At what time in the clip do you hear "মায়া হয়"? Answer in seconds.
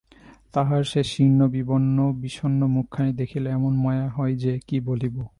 3.75-4.33